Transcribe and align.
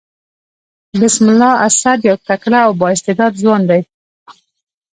بسم 1.01 1.25
الله 1.33 1.51
اسد 1.67 1.99
يو 2.09 2.15
تکړه 2.27 2.59
او 2.65 2.71
با 2.79 2.87
استعداده 2.95 3.39
ځوان 3.41 3.61
دئ. 3.69 3.81